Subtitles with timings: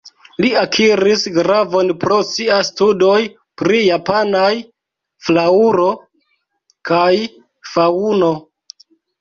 [0.43, 3.19] Li akiris gravon pro sia studoj
[3.63, 4.49] pri japanaj
[5.27, 5.87] flaŭro
[6.93, 7.13] kaj
[7.77, 8.33] faŭno.